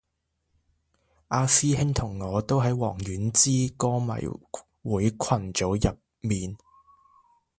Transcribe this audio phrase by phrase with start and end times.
[1.27, 4.13] 阿師兄同我都喺王菀之歌迷
[4.81, 6.57] 會群組入面